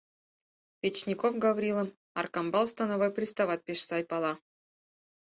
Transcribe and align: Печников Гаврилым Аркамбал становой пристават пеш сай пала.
Печников 0.83 1.33
Гаврилым 1.45 1.89
Аркамбал 2.21 2.65
становой 2.73 3.09
пристават 3.17 3.59
пеш 3.67 3.79
сай 3.89 4.03
пала. 4.09 4.33